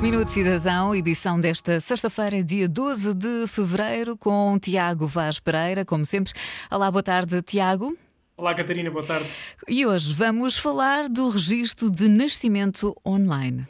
Minuto 0.00 0.32
Cidadão, 0.32 0.94
edição 0.94 1.38
desta 1.38 1.80
sexta-feira, 1.80 2.42
dia 2.42 2.66
12 2.66 3.12
de 3.12 3.46
fevereiro, 3.46 4.16
com 4.16 4.58
Tiago 4.58 5.06
Vaz 5.06 5.38
Pereira, 5.38 5.84
como 5.84 6.06
sempre. 6.06 6.32
Olá, 6.70 6.90
boa 6.90 7.02
tarde, 7.02 7.42
Tiago. 7.42 7.94
Olá, 8.38 8.54
Catarina, 8.54 8.90
boa 8.90 9.04
tarde. 9.04 9.28
E 9.68 9.84
hoje 9.84 10.14
vamos 10.14 10.56
falar 10.56 11.10
do 11.10 11.28
registro 11.28 11.90
de 11.90 12.08
nascimento 12.08 12.96
online. 13.06 13.68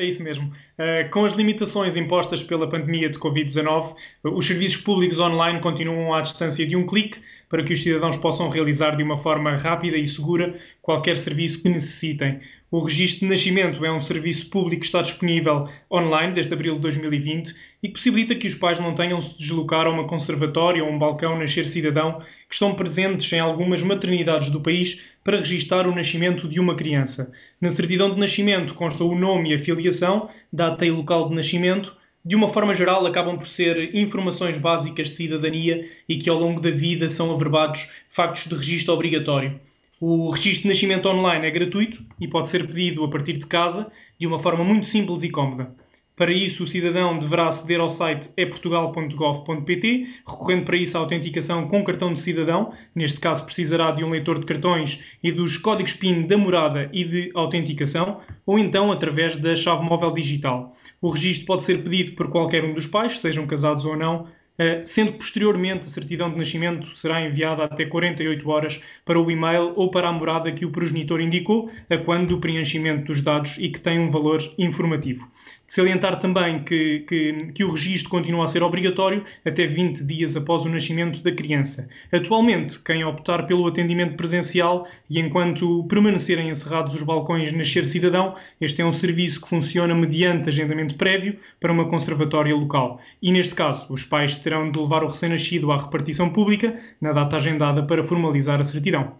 É 0.00 0.04
isso 0.06 0.22
mesmo. 0.22 0.50
Uh, 0.78 1.10
com 1.10 1.26
as 1.26 1.34
limitações 1.34 1.94
impostas 1.94 2.42
pela 2.42 2.66
pandemia 2.66 3.10
de 3.10 3.18
Covid-19, 3.18 3.94
os 4.24 4.46
serviços 4.46 4.80
públicos 4.80 5.18
online 5.18 5.60
continuam 5.60 6.14
à 6.14 6.22
distância 6.22 6.66
de 6.66 6.74
um 6.74 6.86
clique 6.86 7.18
para 7.50 7.62
que 7.62 7.74
os 7.74 7.82
cidadãos 7.82 8.16
possam 8.16 8.48
realizar 8.48 8.96
de 8.96 9.02
uma 9.02 9.18
forma 9.18 9.54
rápida 9.56 9.98
e 9.98 10.08
segura 10.08 10.58
qualquer 10.80 11.18
serviço 11.18 11.60
que 11.60 11.68
necessitem. 11.68 12.40
O 12.70 12.80
registro 12.80 13.26
de 13.26 13.34
nascimento 13.34 13.84
é 13.84 13.92
um 13.92 14.00
serviço 14.00 14.48
público 14.48 14.80
que 14.80 14.86
está 14.86 15.02
disponível 15.02 15.68
online 15.92 16.32
desde 16.32 16.54
abril 16.54 16.76
de 16.76 16.80
2020 16.80 17.54
e 17.82 17.88
que 17.88 17.94
possibilita 17.94 18.34
que 18.34 18.46
os 18.46 18.54
pais 18.54 18.80
não 18.80 18.94
tenham 18.94 19.20
de 19.20 19.26
se 19.26 19.36
deslocar 19.36 19.86
a 19.86 19.90
uma 19.90 20.06
conservatória 20.06 20.82
ou 20.82 20.90
um 20.90 20.98
balcão 20.98 21.38
Nascer 21.38 21.68
Cidadão 21.68 22.22
que 22.50 22.56
estão 22.56 22.74
presentes 22.74 23.32
em 23.32 23.38
algumas 23.38 23.80
maternidades 23.80 24.50
do 24.50 24.60
país 24.60 25.00
para 25.22 25.38
registar 25.38 25.86
o 25.86 25.94
nascimento 25.94 26.48
de 26.48 26.58
uma 26.58 26.74
criança. 26.74 27.32
Na 27.60 27.70
certidão 27.70 28.12
de 28.12 28.18
nascimento 28.18 28.74
consta 28.74 29.04
o 29.04 29.14
nome 29.14 29.50
e 29.50 29.54
a 29.54 29.62
filiação, 29.62 30.28
data 30.52 30.84
e 30.84 30.90
local 30.90 31.28
de 31.28 31.36
nascimento. 31.36 31.94
De 32.24 32.34
uma 32.34 32.48
forma 32.48 32.74
geral, 32.74 33.06
acabam 33.06 33.38
por 33.38 33.46
ser 33.46 33.94
informações 33.94 34.58
básicas 34.58 35.10
de 35.10 35.14
cidadania 35.14 35.88
e 36.08 36.18
que 36.18 36.28
ao 36.28 36.40
longo 36.40 36.60
da 36.60 36.72
vida 36.72 37.08
são 37.08 37.32
averbados 37.32 37.88
factos 38.10 38.48
de 38.48 38.56
registro 38.56 38.94
obrigatório. 38.94 39.60
O 40.00 40.30
registro 40.30 40.62
de 40.62 40.68
nascimento 40.70 41.08
online 41.08 41.46
é 41.46 41.50
gratuito 41.50 42.02
e 42.20 42.26
pode 42.26 42.48
ser 42.48 42.66
pedido 42.66 43.04
a 43.04 43.08
partir 43.08 43.34
de 43.34 43.46
casa 43.46 43.92
de 44.18 44.26
uma 44.26 44.40
forma 44.40 44.64
muito 44.64 44.86
simples 44.86 45.22
e 45.22 45.30
cómoda. 45.30 45.72
Para 46.20 46.32
isso, 46.32 46.64
o 46.64 46.66
cidadão 46.66 47.18
deverá 47.18 47.48
aceder 47.48 47.80
ao 47.80 47.88
site 47.88 48.28
eportugal.gov.pt, 48.36 50.06
recorrendo 50.28 50.66
para 50.66 50.76
isso 50.76 50.98
à 50.98 51.00
autenticação 51.00 51.66
com 51.66 51.82
cartão 51.82 52.12
de 52.12 52.20
cidadão. 52.20 52.74
Neste 52.94 53.18
caso, 53.18 53.46
precisará 53.46 53.90
de 53.90 54.04
um 54.04 54.10
leitor 54.10 54.38
de 54.38 54.44
cartões 54.44 55.02
e 55.22 55.32
dos 55.32 55.56
códigos 55.56 55.94
PIN 55.94 56.26
da 56.26 56.36
morada 56.36 56.90
e 56.92 57.04
de 57.04 57.30
autenticação, 57.34 58.20
ou 58.44 58.58
então 58.58 58.92
através 58.92 59.34
da 59.38 59.56
chave 59.56 59.82
móvel 59.82 60.12
digital. 60.12 60.76
O 61.00 61.08
registro 61.08 61.46
pode 61.46 61.64
ser 61.64 61.82
pedido 61.82 62.12
por 62.12 62.28
qualquer 62.28 62.66
um 62.66 62.74
dos 62.74 62.84
pais, 62.84 63.18
sejam 63.18 63.46
casados 63.46 63.86
ou 63.86 63.96
não, 63.96 64.28
eh, 64.60 64.82
sendo 64.84 65.12
que 65.12 65.18
posteriormente 65.18 65.86
a 65.86 65.88
certidão 65.88 66.30
de 66.30 66.36
nascimento 66.36 66.94
será 66.94 67.26
enviada 67.26 67.64
até 67.64 67.86
48 67.86 68.46
horas 68.46 68.78
para 69.06 69.18
o 69.18 69.30
e-mail 69.30 69.72
ou 69.74 69.90
para 69.90 70.06
a 70.06 70.12
morada 70.12 70.52
que 70.52 70.66
o 70.66 70.70
progenitor 70.70 71.18
indicou, 71.18 71.70
a 71.88 71.96
quando 71.96 72.28
do 72.28 72.38
preenchimento 72.38 73.06
dos 73.06 73.22
dados 73.22 73.56
e 73.56 73.70
que 73.70 73.80
tem 73.80 73.98
um 73.98 74.10
valor 74.10 74.38
informativo. 74.58 75.26
Salientar 75.70 76.18
também 76.18 76.64
que, 76.64 77.04
que, 77.06 77.52
que, 77.54 77.62
o 77.62 77.70
registro 77.70 78.10
continua 78.10 78.44
a 78.44 78.48
ser 78.48 78.60
obrigatório 78.60 79.24
até 79.46 79.68
20 79.68 80.02
dias 80.02 80.36
após 80.36 80.64
o 80.64 80.68
nascimento 80.68 81.22
da 81.22 81.30
criança. 81.30 81.88
Atualmente, 82.10 82.80
quem 82.80 83.04
optar 83.04 83.46
pelo 83.46 83.68
atendimento 83.68 84.16
presencial 84.16 84.88
e 85.08 85.20
enquanto 85.20 85.84
permanecerem 85.84 86.48
encerrados 86.50 86.96
os 86.96 87.04
balcões 87.04 87.52
Nascer 87.52 87.86
Cidadão, 87.86 88.34
este 88.60 88.82
é 88.82 88.84
um 88.84 88.92
serviço 88.92 89.40
que 89.40 89.48
funciona 89.48 89.94
mediante 89.94 90.48
agendamento 90.48 90.96
prévio 90.96 91.38
para 91.60 91.72
uma 91.72 91.88
conservatória 91.88 92.52
local. 92.52 93.00
E 93.22 93.30
neste 93.30 93.54
caso, 93.54 93.86
os 93.92 94.04
pais 94.04 94.34
terão 94.34 94.72
de 94.72 94.80
levar 94.80 95.04
o 95.04 95.08
recém-nascido 95.08 95.70
à 95.70 95.80
repartição 95.80 96.30
pública 96.30 96.80
na 97.00 97.12
data 97.12 97.36
agendada 97.36 97.84
para 97.84 98.02
formalizar 98.02 98.60
a 98.60 98.64
certidão. 98.64 99.14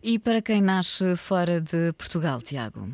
E 0.00 0.16
para 0.16 0.40
quem 0.40 0.62
nasce 0.62 1.16
fora 1.16 1.60
de 1.60 1.92
Portugal, 1.94 2.40
Tiago? 2.40 2.88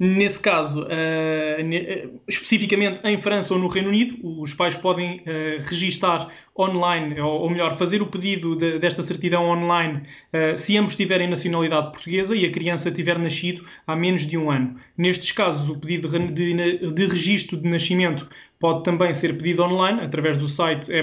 Nesse 0.00 0.40
caso, 0.40 0.84
uh, 0.84 2.20
especificamente 2.28 3.00
em 3.02 3.18
França 3.18 3.52
ou 3.52 3.58
no 3.58 3.66
Reino 3.66 3.88
Unido, 3.88 4.16
os 4.40 4.54
pais 4.54 4.76
podem 4.76 5.16
uh, 5.16 5.62
registar 5.62 6.28
online, 6.56 7.20
ou, 7.20 7.40
ou, 7.42 7.50
melhor, 7.50 7.76
fazer 7.76 8.00
o 8.00 8.06
pedido 8.06 8.54
de, 8.54 8.78
desta 8.78 9.02
certidão 9.02 9.46
online 9.46 10.02
uh, 10.32 10.56
se 10.56 10.76
ambos 10.76 10.94
tiverem 10.94 11.28
nacionalidade 11.28 11.90
portuguesa 11.90 12.36
e 12.36 12.46
a 12.46 12.52
criança 12.52 12.92
tiver 12.92 13.18
nascido 13.18 13.64
há 13.88 13.96
menos 13.96 14.22
de 14.22 14.38
um 14.38 14.48
ano. 14.48 14.76
Nestes 14.96 15.32
casos, 15.32 15.68
o 15.68 15.76
pedido 15.76 16.08
de, 16.08 16.54
de, 16.54 16.92
de 16.92 17.06
registro 17.06 17.56
de 17.56 17.68
nascimento 17.68 18.28
pode 18.60 18.84
também 18.84 19.14
ser 19.14 19.36
pedido 19.36 19.62
online 19.62 20.00
através 20.00 20.36
do 20.36 20.48
site 20.48 20.92
é 20.92 21.02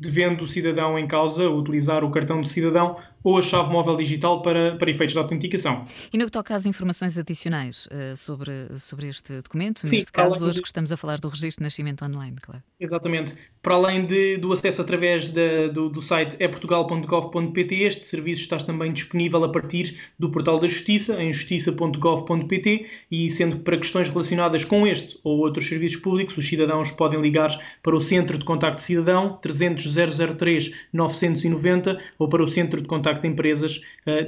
devendo 0.00 0.42
o 0.42 0.48
cidadão 0.48 0.98
em 0.98 1.06
causa 1.06 1.48
utilizar 1.48 2.04
o 2.04 2.10
cartão 2.10 2.40
de 2.40 2.48
cidadão 2.48 2.96
ou 3.22 3.38
a 3.38 3.42
chave 3.42 3.70
móvel 3.70 3.96
digital 3.96 4.42
para, 4.42 4.76
para 4.76 4.90
efeitos 4.90 5.12
de 5.12 5.18
autenticação. 5.18 5.84
E 6.12 6.18
no 6.18 6.24
que 6.24 6.30
toca 6.30 6.54
às 6.54 6.66
informações 6.66 7.18
adicionais 7.18 7.86
uh, 7.86 8.16
sobre, 8.16 8.50
sobre 8.78 9.08
este 9.08 9.40
documento, 9.42 9.86
Sim, 9.86 9.96
neste 9.96 10.12
caso 10.12 10.44
hoje 10.44 10.56
de... 10.56 10.62
que 10.62 10.68
estamos 10.68 10.92
a 10.92 10.96
falar 10.96 11.18
do 11.18 11.28
registro 11.28 11.62
de 11.62 11.64
nascimento 11.64 12.04
online, 12.04 12.36
claro. 12.40 12.62
Exatamente. 12.80 13.34
Para 13.60 13.74
além 13.74 14.06
de, 14.06 14.36
do 14.36 14.52
acesso 14.52 14.80
através 14.80 15.28
de, 15.28 15.68
do, 15.68 15.88
do 15.88 16.00
site 16.00 16.36
eportugal.gov.pt, 16.38 17.74
este 17.74 18.06
serviço 18.06 18.42
está 18.42 18.56
também 18.58 18.92
disponível 18.92 19.42
a 19.44 19.48
partir 19.48 19.98
do 20.18 20.30
portal 20.30 20.60
da 20.60 20.68
Justiça, 20.68 21.20
em 21.20 21.32
justiça.gov.pt, 21.32 22.86
e 23.10 23.30
sendo 23.30 23.56
que 23.56 23.62
para 23.62 23.76
questões 23.76 24.08
relacionadas 24.08 24.64
com 24.64 24.86
este 24.86 25.18
ou 25.24 25.38
outros 25.38 25.66
serviços 25.66 26.00
públicos, 26.00 26.38
os 26.38 26.46
cidadãos 26.46 26.90
podem 26.92 27.20
ligar 27.20 27.58
para 27.82 27.96
o 27.96 28.00
Centro 28.00 28.38
de 28.38 28.44
Contacto 28.44 28.80
Cidadão 28.80 29.38
300 29.42 29.94
003 30.36 30.72
990 30.92 32.00
ou 32.18 32.28
para 32.28 32.42
o 32.42 32.46
Centro 32.46 32.80
de 32.80 32.86
Contacto 32.86 33.07
de 33.12 33.26
Empresas 33.26 33.80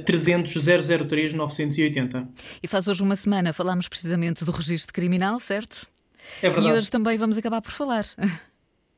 300 0.05 0.53
003 1.07 1.33
980. 1.33 2.27
E 2.61 2.67
faz 2.67 2.87
hoje 2.87 3.03
uma 3.03 3.15
semana 3.15 3.53
falámos 3.53 3.87
precisamente 3.87 4.45
do 4.45 4.51
registro 4.51 4.93
criminal, 4.93 5.39
certo? 5.39 5.87
É 6.41 6.49
verdade. 6.49 6.67
E 6.67 6.71
hoje 6.71 6.91
também 6.91 7.17
vamos 7.17 7.37
acabar 7.37 7.61
por 7.61 7.71
falar. 7.71 8.05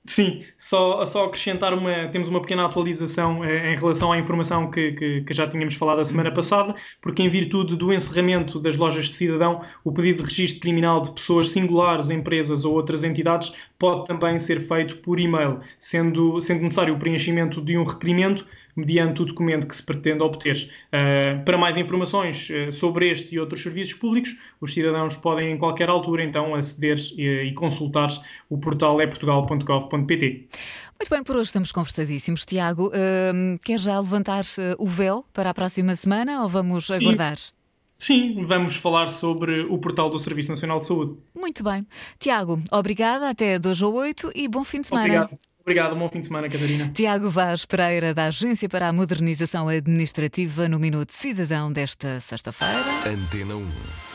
Sim, 0.06 0.44
só, 0.60 1.06
só 1.06 1.26
acrescentar 1.26 1.74
uma. 1.74 2.10
Temos 2.10 2.28
uma 2.28 2.42
pequena 2.42 2.66
atualização 2.66 3.42
eh, 3.42 3.72
em 3.72 3.78
relação 3.78 4.12
à 4.12 4.18
informação 4.18 4.70
que, 4.70 4.92
que, 4.92 5.22
que, 5.22 5.34
já 5.34 5.48
tínhamos 5.48 5.76
falado 5.76 6.02
a 6.02 6.06
semana 6.06 6.30
passada, 6.30 6.76
porque, 7.02 7.24
em 7.24 7.30
virtude 7.30 7.78
do 7.78 7.94
encerramento 7.94 8.60
das 8.60 8.76
lojas 8.76 9.08
de 9.08 9.16
cidadão, 9.16 9.64
o 9.82 9.94
pedido 9.94 10.22
de 10.22 10.30
registro 10.30 10.60
criminal 10.60 11.02
de 11.02 11.14
pessoas 11.14 11.52
singulares, 11.52 12.10
empresas 12.10 12.66
ou 12.66 12.74
outras 12.74 13.06
entidades 13.06 13.54
pode 13.80 14.06
também 14.06 14.38
ser 14.40 14.68
feito 14.68 14.98
por 14.98 15.22
e-mail, 15.22 15.62
sendo, 15.80 16.42
sendo 16.42 16.64
necessário 16.64 16.96
o 16.96 17.00
preenchimento 17.00 17.62
de 17.62 17.78
um 17.78 17.86
requerimento 17.86 18.46
mediante 18.76 19.22
o 19.22 19.26
documento 19.26 19.68
que 19.68 19.76
se 19.76 19.84
pretende 19.84 20.22
obter. 20.22 20.70
Uh, 20.88 21.44
para 21.44 21.58
mais 21.58 21.78
informações 21.78 22.50
uh, 22.50 22.72
sobre 22.72 23.10
este 23.10 23.36
e 23.36 23.40
outros 23.40 23.62
serviços 23.62 23.94
públicos, 23.94 24.38
os 24.60 24.74
cidadãos 24.74 25.16
podem 25.16 25.52
em 25.52 25.58
qualquer 25.58 25.90
altura 25.90 26.24
então 26.24 26.56
aceder 26.56 26.98
e, 27.18 27.48
e 27.48 27.54
consultar 27.54 28.10
o 28.50 28.58
portal 28.58 29.02
eportugal.gov.pt. 29.02 30.48
Muito 31.00 31.10
bem, 31.10 31.24
por 31.24 31.36
hoje 31.36 31.46
estamos 31.46 31.72
conversadíssimos. 31.72 32.46
Tiago, 32.46 32.88
uh, 32.88 33.60
quer 33.64 33.80
já 33.80 34.00
levantar 34.00 34.46
o 34.78 34.88
véu 34.88 35.26
para 35.34 35.50
a 35.50 35.54
próxima 35.54 35.96
semana 35.96 36.42
ou 36.44 36.50
vamos 36.50 36.86
Sim. 36.86 36.96
aguardar? 36.96 37.38
Sim, 38.04 38.44
vamos 38.46 38.76
falar 38.76 39.08
sobre 39.08 39.62
o 39.62 39.78
portal 39.78 40.10
do 40.10 40.20
Serviço 40.20 40.50
Nacional 40.50 40.82
de 40.82 40.88
Saúde. 40.88 41.18
Muito 41.34 41.64
bem. 41.64 41.88
Tiago, 42.20 42.62
obrigada, 42.70 43.30
até 43.30 43.58
2 43.58 43.82
ou 43.82 43.94
8 43.94 44.32
e 44.36 44.48
bom 44.50 44.64
fim 44.66 44.82
de 44.82 44.88
semana. 44.88 45.24
Obrigado. 45.24 45.53
Obrigado, 45.64 45.96
bom 45.96 46.10
fim 46.10 46.20
de 46.20 46.28
semana, 46.28 46.50
Catarina. 46.50 46.92
Tiago 46.94 47.30
Vaz 47.30 47.66
Pereira, 47.66 48.14
da 48.14 48.26
Agência 48.26 48.68
para 48.68 48.90
a 48.90 48.94
Modernização 48.94 49.70
Administrativa, 49.70 50.68
no 50.68 50.78
Minuto 50.78 51.14
Cidadão 51.14 51.72
desta 51.72 52.20
sexta-feira. 52.20 52.84
Antena 53.08 53.56
1. 53.56 54.13